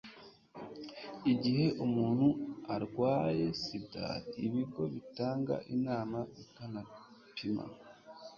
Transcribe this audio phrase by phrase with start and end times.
[1.31, 2.27] igihe umuntu
[2.75, 4.07] arwaye sida
[4.45, 7.63] ibigo bitanga inama bikanapima